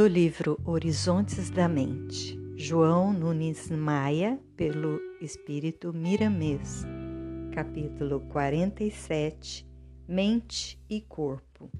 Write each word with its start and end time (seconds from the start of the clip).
do 0.00 0.06
livro 0.06 0.58
Horizontes 0.64 1.50
da 1.50 1.68
Mente, 1.68 2.34
João 2.56 3.12
Nunes 3.12 3.70
Maia, 3.70 4.40
pelo 4.56 4.98
Espírito 5.20 5.92
Miramês, 5.92 6.86
capítulo 7.52 8.20
47 8.20 9.68
Mente 10.08 10.82
e 10.88 11.02
Corpo. 11.02 11.70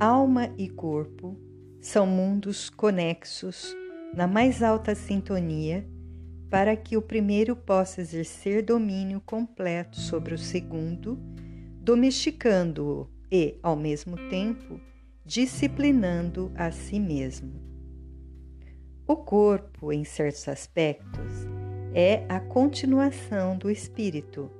Alma 0.00 0.54
e 0.56 0.70
corpo 0.70 1.38
são 1.82 2.06
mundos 2.06 2.70
conexos 2.70 3.76
na 4.14 4.26
mais 4.26 4.62
alta 4.62 4.94
sintonia 4.94 5.86
para 6.48 6.74
que 6.74 6.96
o 6.96 7.02
primeiro 7.02 7.54
possa 7.54 8.00
exercer 8.00 8.64
domínio 8.64 9.20
completo 9.20 10.00
sobre 10.00 10.32
o 10.32 10.38
segundo, 10.38 11.18
domesticando-o 11.82 13.06
e, 13.30 13.58
ao 13.62 13.76
mesmo 13.76 14.16
tempo, 14.30 14.80
disciplinando 15.30 16.50
a 16.56 16.72
si 16.72 16.98
mesmo. 16.98 17.52
O 19.06 19.14
corpo, 19.14 19.92
em 19.92 20.02
certos 20.02 20.48
aspectos, 20.48 21.46
é 21.94 22.24
a 22.28 22.40
continuação 22.40 23.56
do 23.56 23.70
espírito. 23.70 24.50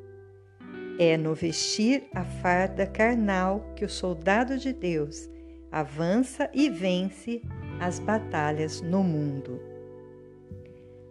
É 0.97 1.17
no 1.17 1.35
vestir 1.35 2.05
a 2.15 2.25
farda 2.25 2.87
carnal 2.87 3.73
que 3.75 3.85
o 3.85 3.89
soldado 3.89 4.57
de 4.59 4.73
Deus 4.73 5.29
avança 5.73 6.49
e 6.55 6.71
vence 6.71 7.43
as 7.81 7.99
batalhas 7.99 8.81
no 8.81 9.03
mundo. 9.03 9.61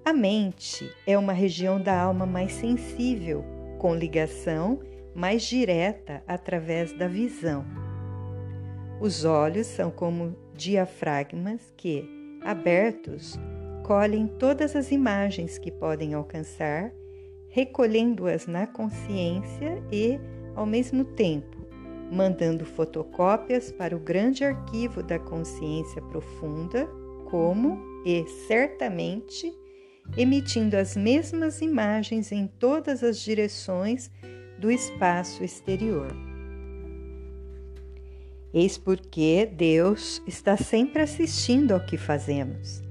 A 0.05 0.13
mente 0.13 0.89
é 1.05 1.17
uma 1.17 1.33
região 1.33 1.81
da 1.81 1.99
alma 1.99 2.25
mais 2.25 2.53
sensível, 2.53 3.43
com 3.77 3.93
ligação 3.93 4.79
mais 5.13 5.41
direta 5.43 6.23
através 6.25 6.93
da 6.93 7.09
visão. 7.09 7.88
Os 9.01 9.23
olhos 9.23 9.65
são 9.65 9.89
como 9.89 10.35
diafragmas 10.53 11.73
que, 11.77 12.03
abertos, 12.41 13.39
colhem 13.85 14.27
todas 14.27 14.75
as 14.75 14.91
imagens 14.91 15.57
que 15.57 15.71
podem 15.71 16.13
alcançar, 16.13 16.91
recolhendo-as 17.47 18.45
na 18.45 18.67
consciência 18.67 19.81
e, 19.89 20.19
ao 20.53 20.65
mesmo 20.65 21.05
tempo, 21.05 21.57
mandando 22.11 22.65
fotocópias 22.65 23.71
para 23.71 23.95
o 23.95 23.99
grande 23.99 24.43
arquivo 24.43 25.01
da 25.01 25.17
consciência 25.17 26.01
profunda, 26.01 26.85
como 27.31 27.79
e 28.05 28.25
certamente 28.47 29.53
emitindo 30.17 30.75
as 30.75 30.97
mesmas 30.97 31.61
imagens 31.61 32.31
em 32.31 32.47
todas 32.47 33.01
as 33.01 33.19
direções 33.19 34.11
do 34.59 34.69
espaço 34.69 35.43
exterior. 35.43 36.28
Eis 38.53 38.77
porque 38.77 39.45
Deus 39.45 40.21
está 40.25 40.57
sempre 40.57 41.01
assistindo 41.01 41.71
ao 41.71 41.85
que 41.85 41.97
fazemos. 41.97 42.81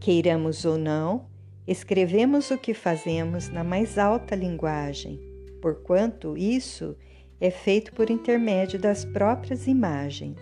Queiramos 0.00 0.64
ou 0.64 0.78
não, 0.78 1.26
escrevemos 1.66 2.50
o 2.50 2.58
que 2.58 2.72
fazemos 2.72 3.48
na 3.48 3.62
mais 3.62 3.98
alta 3.98 4.34
linguagem, 4.34 5.20
porquanto 5.60 6.36
isso 6.36 6.96
é 7.40 7.50
feito 7.50 7.92
por 7.92 8.10
intermédio 8.10 8.78
das 8.78 9.04
próprias 9.04 9.66
imagens. 9.66 10.38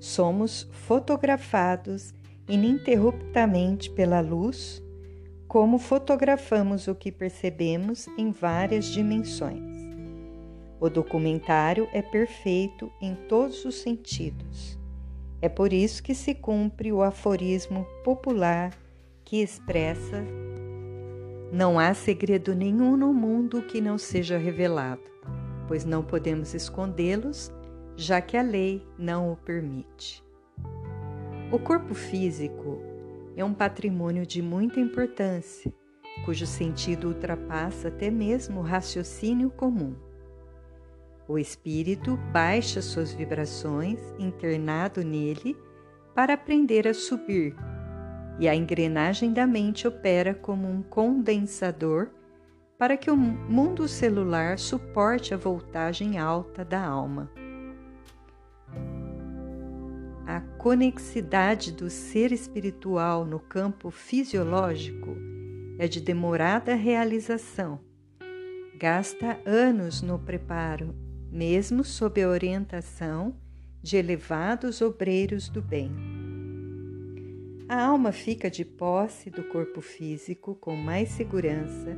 Somos 0.00 0.68
fotografados 0.72 2.14
ininterruptamente 2.48 3.90
pela 3.90 4.20
luz, 4.20 4.82
como 5.46 5.78
fotografamos 5.78 6.88
o 6.88 6.94
que 6.94 7.12
percebemos 7.12 8.06
em 8.18 8.30
várias 8.30 8.86
dimensões. 8.86 9.73
O 10.84 10.90
documentário 10.90 11.88
é 11.94 12.02
perfeito 12.02 12.92
em 13.00 13.14
todos 13.14 13.64
os 13.64 13.76
sentidos. 13.76 14.78
É 15.40 15.48
por 15.48 15.72
isso 15.72 16.02
que 16.02 16.14
se 16.14 16.34
cumpre 16.34 16.92
o 16.92 17.00
aforismo 17.02 17.86
popular 18.04 18.70
que 19.24 19.40
expressa: 19.40 20.22
Não 21.50 21.78
há 21.78 21.94
segredo 21.94 22.54
nenhum 22.54 22.98
no 22.98 23.14
mundo 23.14 23.62
que 23.62 23.80
não 23.80 23.96
seja 23.96 24.36
revelado, 24.36 25.00
pois 25.66 25.86
não 25.86 26.04
podemos 26.04 26.52
escondê-los, 26.52 27.50
já 27.96 28.20
que 28.20 28.36
a 28.36 28.42
lei 28.42 28.86
não 28.98 29.32
o 29.32 29.36
permite. 29.36 30.22
O 31.50 31.58
corpo 31.58 31.94
físico 31.94 32.78
é 33.34 33.42
um 33.42 33.54
patrimônio 33.54 34.26
de 34.26 34.42
muita 34.42 34.80
importância, 34.80 35.72
cujo 36.26 36.46
sentido 36.46 37.08
ultrapassa 37.08 37.88
até 37.88 38.10
mesmo 38.10 38.60
o 38.60 38.62
raciocínio 38.62 39.48
comum. 39.48 39.94
O 41.26 41.38
espírito 41.38 42.18
baixa 42.32 42.82
suas 42.82 43.14
vibrações 43.14 43.98
internado 44.18 45.02
nele 45.02 45.56
para 46.14 46.34
aprender 46.34 46.86
a 46.86 46.92
subir, 46.92 47.56
e 48.38 48.46
a 48.46 48.54
engrenagem 48.54 49.32
da 49.32 49.46
mente 49.46 49.88
opera 49.88 50.34
como 50.34 50.68
um 50.68 50.82
condensador 50.82 52.10
para 52.78 52.96
que 52.96 53.10
o 53.10 53.16
mundo 53.16 53.88
celular 53.88 54.58
suporte 54.58 55.32
a 55.32 55.36
voltagem 55.36 56.18
alta 56.18 56.62
da 56.62 56.84
alma. 56.84 57.30
A 60.26 60.40
conexidade 60.58 61.72
do 61.72 61.88
ser 61.88 62.32
espiritual 62.32 63.24
no 63.24 63.38
campo 63.38 63.90
fisiológico 63.90 65.16
é 65.78 65.88
de 65.88 66.00
demorada 66.00 66.74
realização. 66.74 67.80
Gasta 68.78 69.40
anos 69.46 70.02
no 70.02 70.18
preparo 70.18 71.03
mesmo 71.34 71.82
sob 71.82 72.22
a 72.22 72.28
orientação 72.28 73.34
de 73.82 73.96
elevados 73.96 74.80
obreiros 74.80 75.48
do 75.48 75.60
bem. 75.60 75.90
A 77.68 77.82
alma 77.82 78.12
fica 78.12 78.48
de 78.48 78.64
posse 78.64 79.30
do 79.30 79.42
corpo 79.42 79.80
físico 79.80 80.54
com 80.54 80.76
mais 80.76 81.08
segurança, 81.08 81.96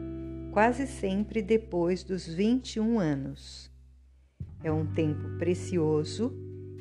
quase 0.52 0.86
sempre 0.86 1.42
depois 1.42 2.02
dos 2.02 2.26
21 2.26 2.98
anos. 2.98 3.70
É 4.64 4.72
um 4.72 4.86
tempo 4.86 5.36
precioso 5.38 6.32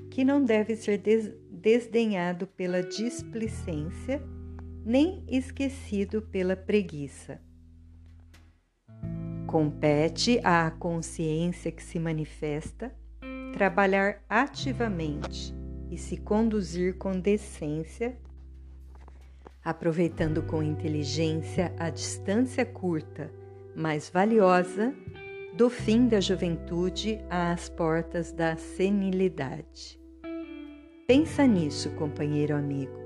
que 0.10 0.24
não 0.24 0.42
deve 0.42 0.78
ser 0.78 0.98
des 0.98 1.34
desdenhado 1.52 2.48
pela 2.48 2.82
displicência 2.82 4.22
nem 4.86 5.26
esquecido 5.28 6.22
pela 6.22 6.56
preguiça. 6.56 7.42
Compete 9.48 10.40
à 10.44 10.72
consciência 10.72 11.72
que 11.72 11.84
se 11.84 12.00
manifesta 12.00 12.92
trabalhar 13.56 14.22
ativamente 14.28 15.56
e 15.90 15.98
se 15.98 16.18
conduzir 16.18 16.98
com 16.98 17.18
decência, 17.18 18.18
aproveitando 19.64 20.44
com 20.44 20.62
inteligência 20.62 21.74
a 21.80 21.90
distância 21.90 22.66
curta, 22.66 23.32
mais 23.74 24.10
valiosa, 24.10 24.94
do 25.56 25.70
fim 25.70 26.08
da 26.08 26.20
juventude 26.20 27.22
às 27.30 27.70
portas 27.70 28.34
da 28.34 28.58
senilidade. 28.58 29.98
Pensa 31.08 31.48
nisso, 31.48 31.92
companheiro 31.92 32.56
amigo. 32.56 33.00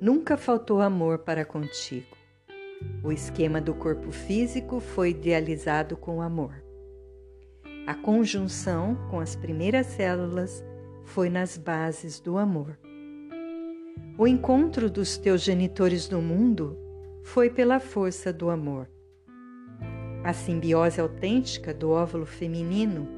Nunca 0.00 0.36
faltou 0.38 0.80
amor 0.80 1.18
para 1.18 1.44
contigo. 1.44 2.17
O 3.02 3.12
esquema 3.12 3.60
do 3.60 3.74
corpo 3.74 4.10
físico 4.10 4.80
foi 4.80 5.10
idealizado 5.10 5.96
com 5.96 6.20
amor. 6.20 6.62
A 7.86 7.94
conjunção 7.94 8.96
com 9.10 9.18
as 9.18 9.34
primeiras 9.34 9.86
células 9.86 10.62
foi 11.04 11.30
nas 11.30 11.56
bases 11.56 12.20
do 12.20 12.36
amor. 12.36 12.78
O 14.18 14.26
encontro 14.26 14.90
dos 14.90 15.16
teus 15.16 15.40
genitores 15.40 16.10
no 16.10 16.20
mundo 16.20 16.76
foi 17.22 17.48
pela 17.48 17.80
força 17.80 18.32
do 18.32 18.50
amor. 18.50 18.88
A 20.22 20.32
simbiose 20.32 21.00
autêntica 21.00 21.72
do 21.72 21.90
óvulo 21.90 22.26
feminino 22.26 23.08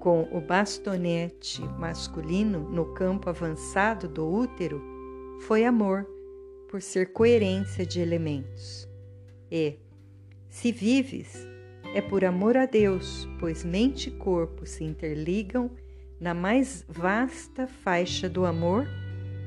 com 0.00 0.22
o 0.32 0.40
bastonete 0.40 1.62
masculino 1.78 2.60
no 2.70 2.86
campo 2.94 3.28
avançado 3.28 4.08
do 4.08 4.26
útero 4.26 4.82
foi 5.42 5.64
amor, 5.64 6.06
por 6.68 6.80
ser 6.80 7.12
coerência 7.12 7.84
de 7.84 8.00
elementos. 8.00 8.89
E, 9.50 9.78
se 10.48 10.70
vives, 10.70 11.46
é 11.94 12.00
por 12.00 12.24
amor 12.24 12.56
a 12.56 12.66
Deus, 12.66 13.28
pois 13.38 13.64
mente 13.64 14.08
e 14.08 14.12
corpo 14.12 14.64
se 14.64 14.84
interligam 14.84 15.70
na 16.20 16.34
mais 16.34 16.84
vasta 16.88 17.66
faixa 17.66 18.28
do 18.28 18.44
amor, 18.44 18.86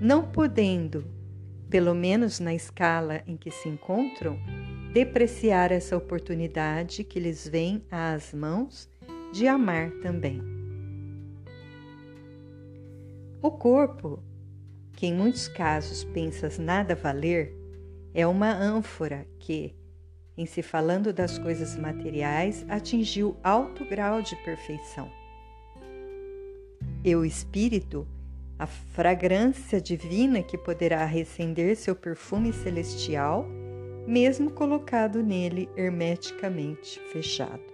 não 0.02 0.24
podendo, 0.24 1.06
pelo 1.70 1.94
menos 1.94 2.40
na 2.40 2.54
escala 2.54 3.22
em 3.28 3.38
que 3.38 3.52
se 3.52 3.70
encontram, 3.70 4.38
depreciar 4.92 5.72
essa 5.72 5.96
oportunidade 5.96 7.04
que 7.04 7.20
lhes 7.20 7.48
vem 7.48 7.84
às 7.90 8.34
mãos 8.34 8.90
de 9.32 9.48
amar 9.48 9.92
também. 10.02 10.42
O 13.42 13.52
corpo, 13.52 14.20
que 14.94 15.08
em 15.08 15.14
muitos 15.14 15.48
casos 15.48 16.04
pensas 16.04 16.58
nada 16.58 16.96
valer, 16.96 17.54
é 18.14 18.26
uma 18.26 18.54
ânfora 18.54 19.28
que, 19.40 19.76
em 20.38 20.46
se 20.46 20.62
falando 20.62 21.14
das 21.14 21.38
coisas 21.38 21.76
materiais, 21.76 22.66
atingiu 22.68 23.36
alto 23.44 23.86
grau 23.86 24.22
de 24.22 24.36
perfeição. 24.38 25.12
E 27.04 27.16
o 27.16 27.24
espírito 27.24 28.08
a 28.58 28.68
fragrância 28.68 29.82
divina 29.82 30.42
que 30.42 30.58
poderá 30.58 31.04
recender 31.06 31.76
seu 31.76 31.96
perfume 31.96 32.54
celestial, 32.54 33.46
mesmo 34.08 34.52
colocado 34.52 35.24
nele 35.24 35.70
hermeticamente 35.76 37.00
fechado. 37.12 37.74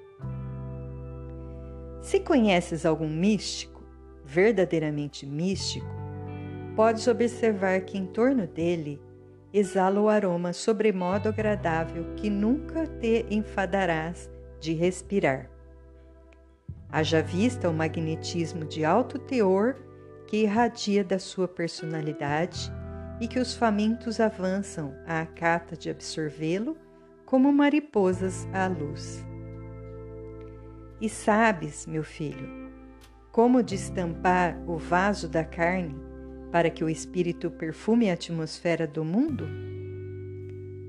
Se 2.02 2.20
conheces 2.20 2.86
algum 2.86 3.10
místico, 3.10 3.84
verdadeiramente 4.26 5.26
místico, 5.26 5.86
podes 6.76 7.08
observar 7.08 7.82
que 7.82 7.98
em 7.98 8.06
torno 8.06 8.48
dele 8.48 9.02
exala 9.54 10.00
o 10.00 10.10
aroma 10.10 10.54
sobremodo 10.54 11.30
agradável 11.30 12.14
que 12.16 12.30
nunca 12.30 12.86
te 12.86 13.26
enfadarás 13.30 14.30
de 14.60 14.74
respirar. 14.74 15.50
Haja 16.92 17.22
vista 17.22 17.70
o 17.70 17.74
magnetismo 17.74 18.66
de 18.66 18.84
alto 18.84 19.18
teor 19.20 19.76
que 20.28 20.44
irradia 20.44 21.04
da 21.04 21.20
sua 21.20 21.48
personalidade 21.48 22.72
e 23.20 23.28
que 23.28 23.40
os 23.40 23.56
famintos 23.56 24.20
avançam 24.20 24.94
à 25.06 25.26
cata 25.26 25.76
de 25.76 25.90
absorvê-lo 25.90 26.78
como 27.26 27.52
mariposas 27.52 28.48
à 28.54 28.68
luz. 28.68 29.24
E 31.02 31.08
sabes, 31.08 31.86
meu 31.86 32.04
filho, 32.04 32.70
como 33.32 33.64
destampar 33.64 34.60
o 34.68 34.78
vaso 34.78 35.30
da 35.30 35.44
carne 35.44 36.09
para 36.52 36.70
que 36.70 36.84
o 36.84 36.90
espírito 36.90 37.52
perfume 37.52 38.10
a 38.10 38.14
atmosfera 38.14 38.88
do 38.88 39.04
mundo? 39.04 39.48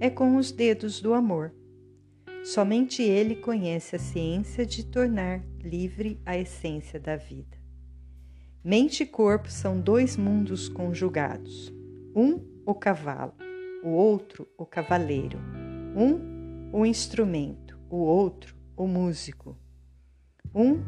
É 0.01 0.09
com 0.09 0.37
os 0.37 0.51
dedos 0.51 1.01
do 1.01 1.13
amor. 1.13 1.53
Somente 2.43 3.03
ele 3.03 3.37
conhece 3.37 3.97
a 3.97 3.99
ciência 3.99 4.65
de 4.65 4.87
tornar 4.87 5.45
livre 5.63 6.19
a 6.25 6.39
essência 6.39 6.99
da 6.99 7.17
vida. 7.17 7.59
Mente 8.65 9.03
e 9.03 9.07
corpo 9.07 9.51
são 9.51 9.81
dois 9.81 10.17
mundos 10.17 10.69
conjugados. 10.69 11.73
Um, 12.15 12.41
o 12.65 12.75
cavalo, 12.75 13.35
o 13.83 13.89
outro, 13.89 14.47
o 14.57 14.65
cavaleiro. 14.65 15.39
Um, 15.97 16.71
o 16.73 16.87
instrumento, 16.87 17.79
o 17.91 17.97
outro, 17.97 18.55
o 18.77 18.87
músico. 18.87 19.57
Um, 20.55 20.81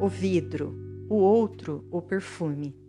o 0.00 0.08
vidro, 0.08 0.74
o 1.08 1.16
outro, 1.16 1.86
o 1.90 2.00
perfume. 2.00 2.79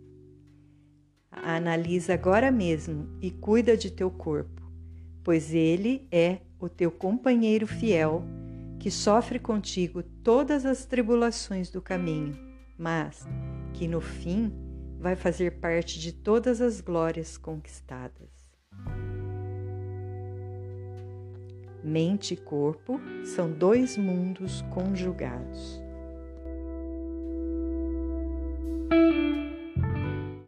Analisa 1.32 2.12
agora 2.12 2.52
mesmo 2.52 3.08
e 3.20 3.30
cuida 3.30 3.76
de 3.76 3.90
teu 3.90 4.10
corpo, 4.10 4.62
pois 5.24 5.54
ele 5.54 6.06
é 6.12 6.38
o 6.60 6.68
teu 6.68 6.90
companheiro 6.90 7.66
fiel 7.66 8.22
que 8.78 8.90
sofre 8.90 9.38
contigo 9.38 10.02
todas 10.02 10.66
as 10.66 10.84
tribulações 10.84 11.70
do 11.70 11.80
caminho, 11.80 12.38
mas 12.76 13.26
que 13.72 13.88
no 13.88 14.00
fim 14.00 14.52
vai 15.00 15.16
fazer 15.16 15.58
parte 15.58 15.98
de 15.98 16.12
todas 16.12 16.60
as 16.60 16.80
glórias 16.80 17.36
conquistadas. 17.36 18.30
Mente 21.82 22.34
e 22.34 22.36
corpo 22.36 23.00
são 23.24 23.50
dois 23.50 23.96
mundos 23.96 24.62
conjugados. 24.70 25.81